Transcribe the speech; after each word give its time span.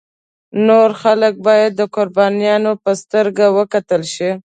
نور 0.67 0.89
خلک 1.01 1.33
باید 1.47 1.71
د 1.75 1.81
قربانیانو 1.95 2.71
په 2.83 2.91
سترګه 3.01 3.45
وکتل 3.57 4.01
شي. 4.13 4.29